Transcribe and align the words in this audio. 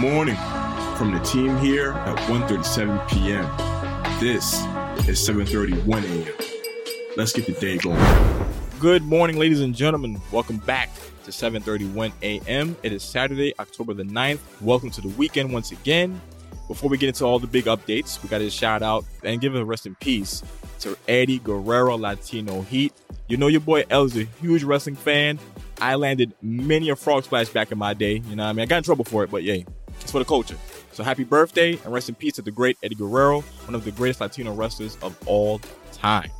morning 0.00 0.36
from 0.96 1.12
the 1.12 1.20
team 1.22 1.58
here 1.58 1.92
at 1.92 2.16
1.37 2.20 3.06
p.m. 3.10 3.44
This 4.18 4.54
is 5.06 5.20
7.31 5.28 6.04
a.m. 6.04 6.34
Let's 7.18 7.34
get 7.34 7.44
the 7.44 7.52
day 7.52 7.76
going. 7.76 8.00
Good 8.78 9.02
morning, 9.02 9.38
ladies 9.38 9.60
and 9.60 9.74
gentlemen. 9.74 10.18
Welcome 10.32 10.56
back 10.56 10.88
to 11.24 11.30
7.31 11.30 12.12
a.m. 12.22 12.78
It 12.82 12.94
is 12.94 13.02
Saturday, 13.02 13.52
October 13.58 13.92
the 13.92 14.04
9th. 14.04 14.38
Welcome 14.62 14.90
to 14.92 15.02
the 15.02 15.08
weekend 15.08 15.52
once 15.52 15.70
again. 15.70 16.18
Before 16.66 16.88
we 16.88 16.96
get 16.96 17.08
into 17.08 17.26
all 17.26 17.38
the 17.38 17.46
big 17.46 17.66
updates, 17.66 18.22
we 18.22 18.30
got 18.30 18.38
to 18.38 18.48
shout 18.48 18.82
out 18.82 19.04
and 19.22 19.38
give 19.38 19.54
a 19.54 19.62
rest 19.62 19.84
in 19.84 19.96
peace 19.96 20.42
to 20.78 20.96
Eddie 21.08 21.40
Guerrero 21.40 21.98
Latino 21.98 22.62
Heat. 22.62 22.94
You 23.28 23.36
know 23.36 23.48
your 23.48 23.60
boy 23.60 23.84
El 23.90 24.04
is 24.04 24.16
a 24.16 24.24
huge 24.40 24.64
wrestling 24.64 24.96
fan. 24.96 25.38
I 25.80 25.94
landed 25.94 26.34
many 26.42 26.88
a 26.90 26.96
frog 26.96 27.24
splash 27.24 27.48
back 27.50 27.70
in 27.70 27.78
my 27.78 27.94
day. 27.94 28.22
You 28.26 28.36
know 28.36 28.44
what 28.44 28.50
I 28.50 28.52
mean? 28.54 28.62
I 28.62 28.66
got 28.66 28.78
in 28.78 28.82
trouble 28.82 29.04
for 29.04 29.24
it, 29.24 29.30
but 29.30 29.42
yay, 29.42 29.66
it's 30.00 30.12
for 30.12 30.18
the 30.18 30.24
culture. 30.24 30.56
So 30.92 31.04
happy 31.04 31.24
birthday 31.24 31.78
and 31.84 31.92
rest 31.92 32.08
in 32.08 32.14
peace 32.14 32.34
to 32.34 32.42
the 32.42 32.50
great 32.50 32.76
Eddie 32.82 32.94
Guerrero, 32.94 33.40
one 33.40 33.74
of 33.74 33.84
the 33.84 33.90
greatest 33.90 34.20
Latino 34.20 34.52
wrestlers 34.52 34.96
of 35.02 35.16
all 35.26 35.60
time. 35.92 36.30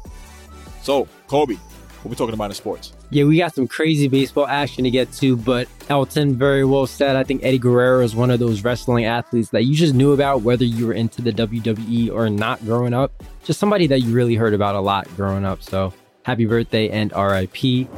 So, 0.83 1.07
Kobe, 1.29 1.55
what 2.03 2.11
we 2.11 2.17
talking 2.17 2.35
about 2.35 2.51
in 2.51 2.55
sports? 2.55 2.95
Yeah, 3.11 3.25
we 3.25 3.37
got 3.37 3.55
some 3.55 3.69
crazy 3.69 4.09
baseball 4.09 4.47
action 4.47 4.85
to 4.85 4.91
get 4.91 5.13
to, 5.15 5.37
but 5.37 5.69
Elton 5.89 6.35
very 6.35 6.65
well 6.65 6.87
said. 6.87 7.17
I 7.17 7.25
think 7.25 7.45
Eddie 7.45 7.59
Guerrero 7.59 8.03
is 8.03 8.17
one 8.17 8.31
of 8.31 8.39
those 8.39 8.65
wrestling 8.65 9.05
athletes 9.05 9.51
that 9.51 9.65
you 9.65 9.75
just 9.75 9.95
knew 9.95 10.13
about 10.13 10.41
whether 10.43 10.65
you 10.65 10.87
were 10.87 10.95
into 10.95 11.21
the 11.21 11.33
WWE 11.33 12.11
or 12.11 12.31
not 12.31 12.65
growing 12.65 12.95
up. 12.95 13.13
Just 13.45 13.61
somebody 13.61 13.87
that 13.89 14.01
you 14.01 14.15
really 14.15 14.35
heard 14.35 14.55
about 14.55 14.77
a 14.77 14.81
lot 14.81 15.07
growing 15.17 15.45
up. 15.45 15.63
So 15.63 15.93
happy 16.25 16.47
birthday 16.47 16.89
and 16.89 17.13
RIP. 17.13 17.89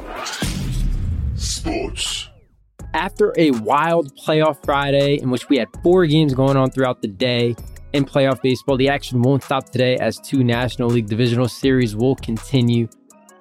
Sports. 1.37 2.29
After 2.93 3.33
a 3.37 3.51
wild 3.51 4.15
playoff 4.15 4.63
Friday 4.63 5.15
in 5.15 5.31
which 5.31 5.49
we 5.49 5.57
had 5.57 5.67
four 5.81 6.05
games 6.05 6.33
going 6.33 6.55
on 6.55 6.69
throughout 6.69 7.01
the 7.01 7.07
day 7.07 7.55
in 7.93 8.05
playoff 8.05 8.41
baseball, 8.41 8.77
the 8.77 8.89
action 8.89 9.21
won't 9.21 9.43
stop 9.43 9.69
today 9.69 9.97
as 9.97 10.19
two 10.19 10.43
National 10.43 10.89
League 10.89 11.07
Divisional 11.07 11.47
Series 11.47 11.95
will 11.95 12.15
continue 12.15 12.87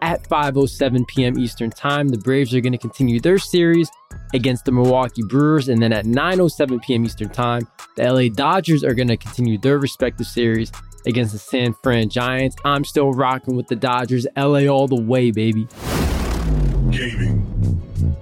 at 0.00 0.22
5:07 0.28 1.06
p.m. 1.06 1.38
Eastern 1.38 1.70
Time. 1.70 2.08
The 2.08 2.18
Braves 2.18 2.54
are 2.54 2.60
going 2.60 2.72
to 2.72 2.78
continue 2.78 3.20
their 3.20 3.38
series 3.38 3.90
against 4.32 4.64
the 4.64 4.72
Milwaukee 4.72 5.22
Brewers, 5.22 5.68
and 5.68 5.82
then 5.82 5.92
at 5.92 6.06
9:07 6.06 6.82
p.m. 6.82 7.04
Eastern 7.04 7.28
Time, 7.28 7.68
the 7.96 8.10
LA 8.10 8.28
Dodgers 8.34 8.82
are 8.82 8.94
going 8.94 9.08
to 9.08 9.18
continue 9.18 9.58
their 9.58 9.78
respective 9.78 10.26
series 10.26 10.72
against 11.06 11.32
the 11.32 11.38
San 11.38 11.74
Fran 11.82 12.08
Giants. 12.08 12.56
I'm 12.64 12.84
still 12.84 13.12
rocking 13.12 13.54
with 13.54 13.68
the 13.68 13.76
Dodgers, 13.76 14.26
LA 14.36 14.66
all 14.66 14.88
the 14.88 15.00
way, 15.00 15.30
baby. 15.30 15.68
Gaming. 16.90 17.61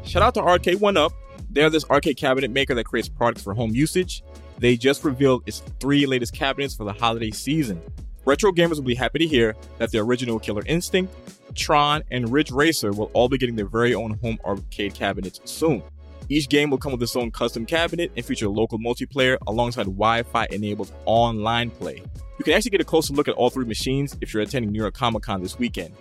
Shout 0.05 0.23
out 0.23 0.35
to 0.35 0.41
Arcade1Up. 0.41 1.11
They're 1.51 1.71
this 1.71 1.85
arcade 1.91 2.17
cabinet 2.17 2.51
maker 2.51 2.75
that 2.75 2.85
creates 2.85 3.09
products 3.09 3.43
for 3.43 3.55
home 3.55 3.75
usage. 3.75 4.23
They 4.59 4.77
just 4.77 5.05
revealed 5.05 5.43
its 5.47 5.61
three 5.81 6.07
latest 6.07 6.35
cabinets 6.35 6.75
for 6.75 6.85
the 6.85 6.93
holiday 6.93 7.31
season. 7.31 7.81
Retro 8.25 8.53
gamers 8.53 8.77
will 8.77 8.83
be 8.83 8.95
happy 8.95 9.19
to 9.21 9.27
hear 9.27 9.57
that 9.79 9.91
the 9.91 9.99
original 9.99 10.39
Killer 10.39 10.63
Instinct, 10.67 11.13
Tron, 11.55 12.03
and 12.11 12.31
Ridge 12.31 12.51
Racer 12.51 12.93
will 12.93 13.11
all 13.15 13.29
be 13.29 13.39
getting 13.39 13.57
their 13.57 13.67
very 13.67 13.95
own 13.95 14.19
home 14.19 14.39
arcade 14.45 14.95
cabinets 14.95 15.41
soon. 15.45 15.83
Each 16.29 16.49
game 16.49 16.71
will 16.71 16.79
come 16.79 16.93
with 16.93 17.03
its 17.03 17.17
own 17.17 17.31
custom 17.33 17.67
cabinet 17.67 18.13
and 18.17 18.25
feature 18.25 18.49
local 18.49 18.79
multiplayer 18.79 19.37
alongside 19.49 19.85
Wi 19.85 20.23
Fi 20.23 20.47
enabled 20.51 20.93
online 21.07 21.71
play. 21.71 22.03
You 22.39 22.45
can 22.45 22.55
actually 22.55 22.71
get 22.71 22.81
a 22.81 22.85
closer 22.85 23.13
look 23.13 23.27
at 23.27 23.35
all 23.35 23.51
three 23.51 23.65
machines 23.65 24.17
if 24.21 24.33
you're 24.33 24.43
attending 24.43 24.71
New 24.71 24.79
York 24.81 24.95
Comic 24.95 25.25
Con 25.25 25.43
this 25.43 25.59
weekend. 25.59 25.95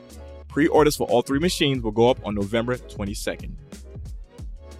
Pre 0.47 0.67
orders 0.67 0.95
for 0.95 1.07
all 1.07 1.21
three 1.21 1.39
machines 1.39 1.81
will 1.81 1.91
go 1.91 2.09
up 2.09 2.19
on 2.25 2.35
November 2.35 2.75
22nd. 2.75 3.51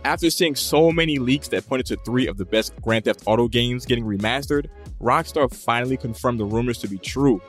After 0.06 0.30
seeing 0.30 0.56
so 0.56 0.92
many 0.92 1.20
leaks 1.20 1.50
that 1.50 1.68
pointed 1.68 1.86
to 1.88 1.98
three 1.98 2.28
of 2.28 2.38
the 2.38 2.46
best 2.46 2.74
Grand 2.82 3.04
Theft 3.04 3.24
Auto 3.26 3.50
games 3.50 3.86
getting 3.86 4.06
remastered, 4.06 4.68
Rockstar 5.02 5.54
finally 5.54 5.98
confirmed 5.98 6.40
the 6.40 6.46
rumors 6.46 6.78
to 6.80 6.88
be 6.88 6.98
true. 6.98 7.42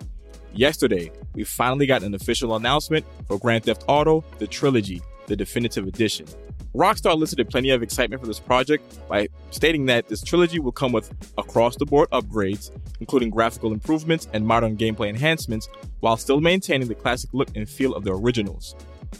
Yesterday, 0.52 1.12
we 1.32 1.44
finally 1.44 1.86
got 1.86 2.02
an 2.02 2.12
official 2.12 2.56
announcement 2.56 3.06
for 3.28 3.38
Grand 3.38 3.64
Theft 3.64 3.84
Auto, 3.86 4.24
the 4.38 4.48
trilogy, 4.48 5.00
the 5.26 5.36
definitive 5.36 5.86
edition. 5.86 6.26
Rockstar 6.74 7.16
listed 7.16 7.48
plenty 7.48 7.70
of 7.70 7.84
excitement 7.84 8.20
for 8.20 8.26
this 8.26 8.40
project 8.40 9.08
by 9.08 9.28
stating 9.52 9.86
that 9.86 10.08
this 10.08 10.22
trilogy 10.22 10.58
will 10.58 10.72
come 10.72 10.90
with 10.90 11.12
across 11.38 11.76
the 11.76 11.86
board 11.86 12.10
upgrades, 12.10 12.72
including 12.98 13.30
graphical 13.30 13.72
improvements 13.72 14.26
and 14.32 14.44
modern 14.44 14.76
gameplay 14.76 15.08
enhancements, 15.08 15.68
while 16.00 16.16
still 16.16 16.40
maintaining 16.40 16.88
the 16.88 16.94
classic 16.96 17.30
look 17.32 17.48
and 17.54 17.68
feel 17.68 17.94
of 17.94 18.02
the 18.02 18.12
originals. 18.12 18.74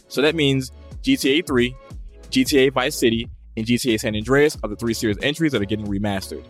So 0.09 0.21
that 0.21 0.34
means 0.34 0.72
GTA 1.03 1.47
3, 1.47 1.75
GTA 2.30 2.72
Vice 2.72 2.96
City, 2.96 3.28
and 3.56 3.66
GTA 3.66 3.98
San 3.98 4.14
Andreas 4.14 4.56
are 4.62 4.68
the 4.68 4.76
three 4.76 4.94
series 4.94 5.18
entries 5.22 5.52
that 5.52 5.60
are 5.60 5.66
getting 5.66 5.86
remastered. 5.86 6.44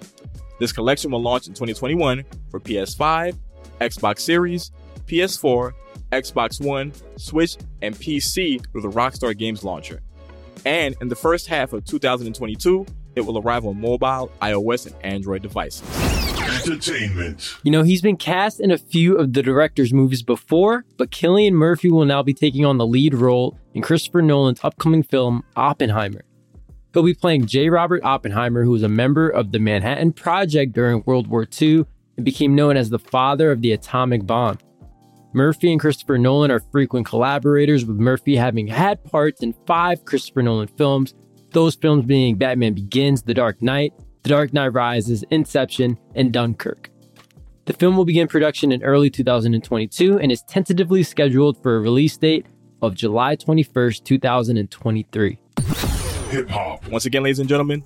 This 0.58 0.72
collection 0.72 1.10
will 1.10 1.22
launch 1.22 1.46
in 1.48 1.54
2021 1.54 2.24
for 2.50 2.60
PS5, 2.60 3.36
Xbox 3.80 4.20
Series, 4.20 4.70
PS4, 5.06 5.72
Xbox 6.12 6.64
One, 6.64 6.92
Switch, 7.16 7.56
and 7.80 7.94
PC 7.94 8.62
through 8.70 8.82
the 8.82 8.90
Rockstar 8.90 9.36
Games 9.36 9.64
launcher. 9.64 10.02
And 10.66 10.94
in 11.00 11.08
the 11.08 11.16
first 11.16 11.46
half 11.46 11.72
of 11.72 11.84
2022, 11.86 12.84
it 13.16 13.22
will 13.22 13.38
arrive 13.38 13.64
on 13.64 13.80
mobile, 13.80 14.30
iOS, 14.42 14.86
and 14.86 14.94
Android 15.02 15.42
devices. 15.42 16.19
Entertainment. 16.66 17.56
You 17.62 17.70
know, 17.70 17.82
he's 17.82 18.02
been 18.02 18.16
cast 18.16 18.60
in 18.60 18.70
a 18.70 18.78
few 18.78 19.16
of 19.16 19.32
the 19.32 19.42
director's 19.42 19.92
movies 19.92 20.22
before, 20.22 20.84
but 20.96 21.10
Cillian 21.10 21.52
Murphy 21.52 21.90
will 21.90 22.04
now 22.04 22.22
be 22.22 22.34
taking 22.34 22.64
on 22.64 22.78
the 22.78 22.86
lead 22.86 23.14
role 23.14 23.58
in 23.74 23.82
Christopher 23.82 24.22
Nolan's 24.22 24.60
upcoming 24.62 25.02
film, 25.02 25.44
Oppenheimer. 25.56 26.22
He'll 26.92 27.04
be 27.04 27.14
playing 27.14 27.46
J. 27.46 27.68
Robert 27.68 28.02
Oppenheimer, 28.02 28.64
who 28.64 28.70
was 28.70 28.82
a 28.82 28.88
member 28.88 29.28
of 29.28 29.52
the 29.52 29.60
Manhattan 29.60 30.12
Project 30.12 30.72
during 30.72 31.02
World 31.06 31.28
War 31.28 31.46
II 31.60 31.84
and 32.16 32.24
became 32.24 32.54
known 32.54 32.76
as 32.76 32.90
the 32.90 32.98
father 32.98 33.52
of 33.52 33.62
the 33.62 33.72
atomic 33.72 34.26
bomb. 34.26 34.58
Murphy 35.32 35.70
and 35.70 35.80
Christopher 35.80 36.18
Nolan 36.18 36.50
are 36.50 36.60
frequent 36.72 37.06
collaborators, 37.06 37.84
with 37.84 37.98
Murphy 37.98 38.34
having 38.34 38.66
had 38.66 39.04
parts 39.04 39.42
in 39.42 39.54
five 39.66 40.04
Christopher 40.04 40.42
Nolan 40.42 40.66
films, 40.66 41.14
those 41.52 41.76
films 41.76 42.04
being 42.04 42.36
Batman 42.36 42.74
Begins, 42.74 43.22
The 43.22 43.34
Dark 43.34 43.62
Knight, 43.62 43.92
The 44.22 44.28
Dark 44.28 44.52
Knight 44.52 44.74
Rises, 44.74 45.24
Inception, 45.30 45.98
and 46.14 46.30
Dunkirk. 46.30 46.90
The 47.64 47.72
film 47.72 47.96
will 47.96 48.04
begin 48.04 48.28
production 48.28 48.70
in 48.70 48.82
early 48.82 49.08
2022 49.08 50.18
and 50.18 50.30
is 50.30 50.42
tentatively 50.42 51.02
scheduled 51.02 51.62
for 51.62 51.76
a 51.76 51.80
release 51.80 52.18
date 52.18 52.44
of 52.82 52.94
July 52.94 53.36
21st, 53.36 54.04
2023. 54.04 55.38
Hip 56.30 56.50
hop. 56.50 56.86
Once 56.88 57.06
again, 57.06 57.22
ladies 57.22 57.38
and 57.38 57.48
gentlemen, 57.48 57.82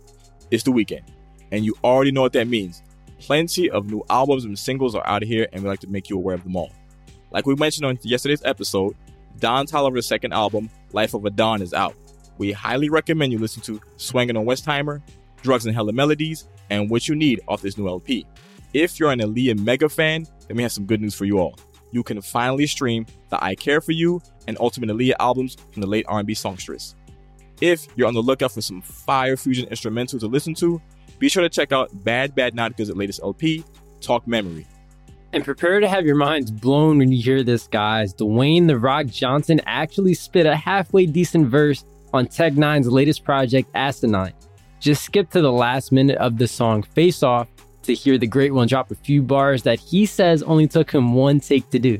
it's 0.50 0.64
the 0.64 0.72
weekend, 0.72 1.04
and 1.52 1.64
you 1.64 1.76
already 1.84 2.10
know 2.10 2.22
what 2.22 2.32
that 2.32 2.48
means. 2.48 2.82
Plenty 3.20 3.70
of 3.70 3.88
new 3.90 4.02
albums 4.10 4.44
and 4.44 4.58
singles 4.58 4.96
are 4.96 5.06
out 5.06 5.22
here, 5.22 5.46
and 5.52 5.62
we 5.62 5.68
like 5.68 5.80
to 5.80 5.88
make 5.88 6.10
you 6.10 6.16
aware 6.16 6.34
of 6.34 6.42
them 6.42 6.56
all. 6.56 6.72
Like 7.30 7.46
we 7.46 7.54
mentioned 7.54 7.86
on 7.86 7.96
yesterday's 8.02 8.42
episode, 8.44 8.96
Don 9.38 9.66
Toliver's 9.66 10.06
second 10.06 10.32
album, 10.32 10.68
Life 10.92 11.14
of 11.14 11.24
a 11.26 11.30
Don, 11.30 11.62
is 11.62 11.72
out. 11.72 11.94
We 12.38 12.50
highly 12.50 12.88
recommend 12.88 13.32
you 13.32 13.38
listen 13.38 13.62
to 13.62 13.80
Swangin' 13.98 14.36
on 14.36 14.44
Westheimer, 14.44 15.00
Drugs 15.44 15.66
and 15.66 15.74
Hella 15.74 15.92
Melodies, 15.92 16.48
and 16.70 16.90
What 16.90 17.06
You 17.06 17.14
Need 17.14 17.40
off 17.46 17.62
this 17.62 17.78
new 17.78 17.86
LP. 17.86 18.26
If 18.72 18.98
you're 18.98 19.12
an 19.12 19.20
Aaliyah 19.20 19.60
mega 19.60 19.88
fan, 19.88 20.26
then 20.48 20.56
we 20.56 20.62
have 20.64 20.72
some 20.72 20.86
good 20.86 21.00
news 21.00 21.14
for 21.14 21.26
you 21.26 21.38
all. 21.38 21.56
You 21.92 22.02
can 22.02 22.20
finally 22.20 22.66
stream 22.66 23.06
the 23.28 23.42
I 23.44 23.54
Care 23.54 23.80
For 23.80 23.92
You 23.92 24.20
and 24.48 24.56
Ultimate 24.58 24.90
Aaliyah 24.90 25.14
albums 25.20 25.56
from 25.70 25.82
the 25.82 25.86
late 25.86 26.06
R&B 26.08 26.34
songstress. 26.34 26.96
If 27.60 27.86
you're 27.94 28.08
on 28.08 28.14
the 28.14 28.22
lookout 28.22 28.50
for 28.50 28.62
some 28.62 28.82
fire 28.82 29.36
fusion 29.36 29.68
instrumental 29.68 30.18
to 30.18 30.26
listen 30.26 30.54
to, 30.54 30.82
be 31.20 31.28
sure 31.28 31.42
to 31.44 31.48
check 31.48 31.70
out 31.70 31.90
Bad 32.02 32.34
Bad 32.34 32.56
Good's 32.76 32.90
latest 32.90 33.20
LP, 33.22 33.62
Talk 34.00 34.26
Memory. 34.26 34.66
And 35.32 35.44
prepare 35.44 35.78
to 35.80 35.88
have 35.88 36.06
your 36.06 36.16
minds 36.16 36.50
blown 36.50 36.98
when 36.98 37.12
you 37.12 37.22
hear 37.22 37.42
this, 37.42 37.68
guys. 37.68 38.14
Dwayne 38.14 38.66
The 38.66 38.78
Rock 38.78 39.06
Johnson 39.06 39.60
actually 39.66 40.14
spit 40.14 40.46
a 40.46 40.56
halfway 40.56 41.06
decent 41.06 41.48
verse 41.48 41.84
on 42.12 42.26
Tech 42.26 42.54
N9ne's 42.54 42.88
latest 42.88 43.24
project, 43.24 43.68
Asinine. 43.74 44.32
Just 44.84 45.02
skip 45.02 45.30
to 45.30 45.40
the 45.40 45.50
last 45.50 45.92
minute 45.92 46.18
of 46.18 46.36
the 46.36 46.46
song 46.46 46.82
Face 46.82 47.22
Off 47.22 47.48
to 47.84 47.94
hear 47.94 48.18
the 48.18 48.26
great 48.26 48.52
one 48.52 48.68
drop 48.68 48.90
a 48.90 48.94
few 48.94 49.22
bars 49.22 49.62
that 49.62 49.80
he 49.80 50.04
says 50.04 50.42
only 50.42 50.66
took 50.66 50.90
him 50.92 51.14
one 51.14 51.40
take 51.40 51.70
to 51.70 51.78
do. 51.78 51.98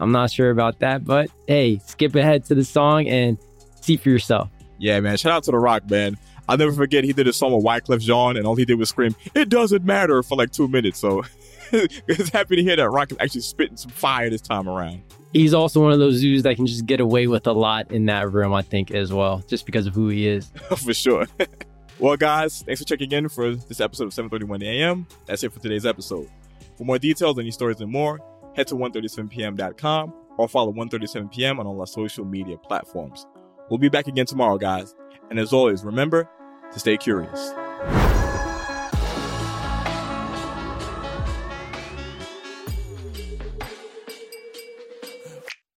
I'm 0.00 0.12
not 0.12 0.30
sure 0.30 0.50
about 0.50 0.78
that, 0.80 1.06
but 1.06 1.30
hey, 1.48 1.80
skip 1.86 2.14
ahead 2.14 2.44
to 2.44 2.54
the 2.54 2.62
song 2.62 3.08
and 3.08 3.38
see 3.80 3.96
for 3.96 4.10
yourself. 4.10 4.50
Yeah, 4.76 5.00
man. 5.00 5.16
Shout 5.16 5.32
out 5.32 5.44
to 5.44 5.50
The 5.50 5.58
Rock, 5.58 5.88
man. 5.88 6.18
I'll 6.46 6.58
never 6.58 6.72
forget 6.72 7.04
he 7.04 7.14
did 7.14 7.26
a 7.26 7.32
song 7.32 7.54
with 7.54 7.64
Wyclef 7.64 8.00
Jean, 8.00 8.36
and 8.36 8.46
all 8.46 8.54
he 8.54 8.66
did 8.66 8.78
was 8.78 8.90
scream, 8.90 9.16
"It 9.34 9.48
doesn't 9.48 9.86
matter" 9.86 10.22
for 10.22 10.36
like 10.36 10.50
two 10.52 10.68
minutes. 10.68 10.98
So, 10.98 11.22
it's 11.72 12.28
happy 12.28 12.56
to 12.56 12.62
hear 12.62 12.76
that 12.76 12.90
Rock 12.90 13.12
is 13.12 13.16
actually 13.18 13.40
spitting 13.40 13.78
some 13.78 13.92
fire 13.92 14.28
this 14.28 14.42
time 14.42 14.68
around. 14.68 15.00
He's 15.32 15.54
also 15.54 15.80
one 15.80 15.92
of 15.92 16.00
those 16.00 16.20
dudes 16.20 16.42
that 16.42 16.56
can 16.56 16.66
just 16.66 16.84
get 16.84 17.00
away 17.00 17.28
with 17.28 17.46
a 17.46 17.52
lot 17.52 17.90
in 17.92 18.04
that 18.06 18.30
room, 18.30 18.52
I 18.52 18.60
think, 18.60 18.90
as 18.90 19.10
well, 19.10 19.42
just 19.48 19.64
because 19.64 19.86
of 19.86 19.94
who 19.94 20.08
he 20.08 20.28
is. 20.28 20.50
for 20.76 20.92
sure. 20.92 21.26
well, 21.98 22.16
guys, 22.16 22.62
thanks 22.62 22.80
for 22.80 22.86
checking 22.86 23.10
in 23.12 23.28
for 23.28 23.54
this 23.54 23.80
episode 23.80 24.06
of 24.06 24.12
7:31 24.12 24.62
a.m. 24.64 25.06
That's 25.26 25.42
it 25.42 25.52
for 25.52 25.60
today's 25.60 25.86
episode. 25.86 26.28
For 26.76 26.84
more 26.84 26.98
details 26.98 27.38
on 27.38 27.44
these 27.44 27.54
stories 27.54 27.80
and 27.80 27.90
more, 27.90 28.20
head 28.54 28.66
to 28.68 28.74
137pm.com 28.74 30.12
or 30.38 30.48
follow 30.48 30.72
137pm 30.72 31.58
on 31.58 31.66
all 31.66 31.80
our 31.80 31.86
social 31.86 32.24
media 32.24 32.58
platforms. 32.58 33.26
We'll 33.70 33.78
be 33.78 33.88
back 33.88 34.06
again 34.06 34.26
tomorrow, 34.26 34.58
guys. 34.58 34.94
And 35.30 35.38
as 35.38 35.52
always, 35.52 35.84
remember 35.84 36.28
to 36.72 36.78
stay 36.78 36.96
curious. 36.96 37.52